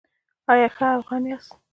ایا 0.51 0.67
ښه 0.75 0.85
افغان 0.99 1.23
یاست؟ 1.29 1.51